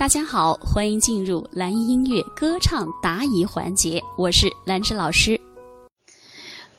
[0.00, 5.38] 大家好，欢迎进入蓝音乐歌唱答疑环节，我是兰芝老师。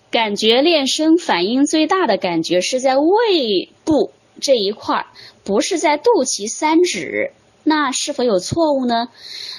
[0.09, 5.05] 感觉练声反应最大的感觉是在胃部这一块儿，
[5.43, 7.31] 不是在肚脐三指，
[7.63, 9.09] 那是否有错误呢？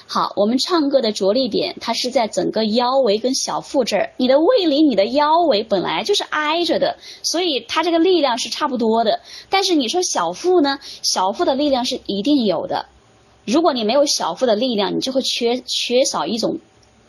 [0.08, 9.20] 好，我们唱歌的着力点它是在整个腰围跟小腹这儿，你的胃离你的腰围本来就是挨着的，所以它这个力量是差不多的。
[9.48, 10.80] 但是你说小腹呢？
[11.02, 12.86] 小腹的力量是一定有的。
[13.44, 16.60] 如果你没有小腹的力量，你就会缺缺少一种，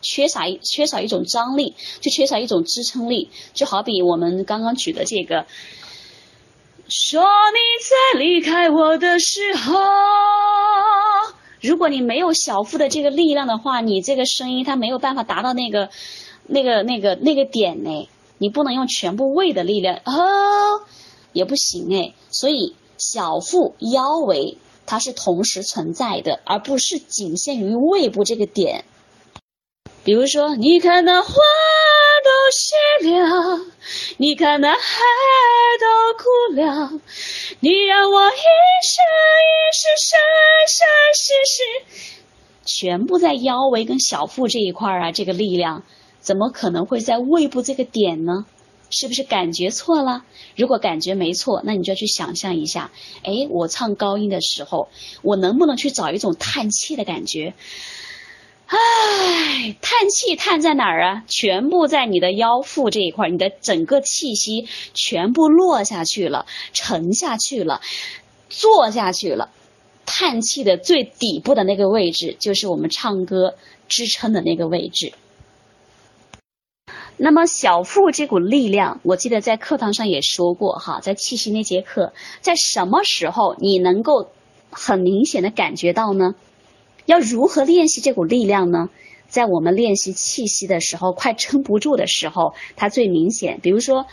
[0.02, 3.30] 缺少缺少一种张力，就缺少一种支撑力。
[3.52, 5.46] 就好比我们刚刚举的这个，
[6.88, 9.74] 说你在离开我的时候，
[11.60, 15.90] 如果你没有小腹的这个力量的话，你这个声音它没有办法达到那个
[16.46, 18.08] 那个那个那个点呢。
[18.38, 20.14] 你不能用全部胃的力量啊，
[21.32, 22.12] 也不行哎。
[22.30, 24.58] 所以小腹腰围。
[24.86, 28.84] 它是同时存在的，而不是仅限于胃部这个点。
[30.04, 33.60] 比如说，你看那花都谢了，
[34.18, 34.78] 你看那海
[35.80, 35.86] 都
[36.18, 37.00] 枯了，
[37.60, 38.32] 你让我一
[38.82, 39.04] 生
[39.40, 40.18] 一世生
[40.68, 42.12] 生世世，
[42.66, 45.84] 全部在腰围跟小腹这一块啊，这个力量
[46.20, 48.44] 怎么可能会在胃部这个点呢？
[48.90, 50.24] 是不是感觉错了？
[50.56, 54.88] 如果感觉没错，那你就要去想象一下，哎，我唱高音的时候，
[55.22, 57.54] 我能不能去找一种叹气的感觉？
[58.66, 61.24] 唉，叹气叹在哪儿啊？
[61.28, 67.80] 全部在你的腰腹这一块，你的整个气息全部落下去了，沉下去了，
[68.48, 69.50] 坐下去了。
[70.06, 73.54] 叹气的最底部的那个位置，就是我们唱歌
[73.88, 75.12] 支撑的那个位置。
[77.24, 84.28] 那么小腹这股力量，我记得在课堂上也说过哈，在气息那节课，在什么时候你能够
[84.68, 86.34] 很明显的感觉到呢？
[87.06, 88.90] 要如何练习这股力量呢？
[89.26, 93.58] 在我们练习气息的时候，快撑不住的时候，它最明显。
[93.62, 94.04] 比如说，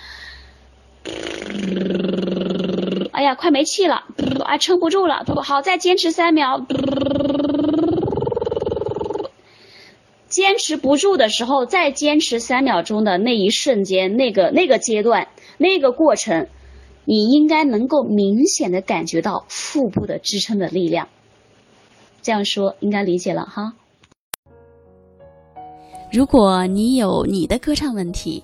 [3.12, 4.06] 哎呀，快没气了，
[4.46, 6.66] 哎，撑不住了，好，再坚持三秒。
[10.32, 15.28] 坚持不住的时候，再坚持三秒钟的那一瞬间，那个那个阶段，
[15.58, 16.48] 那个过程，
[17.04, 21.10] 你应该能够明显的感觉到腹部的支撑的力量。
[22.22, 23.74] 这样说应该理解了哈。
[26.14, 28.44] 如果你有你的歌唱问题，